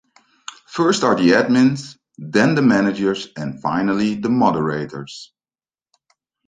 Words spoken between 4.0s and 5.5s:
the Moderators.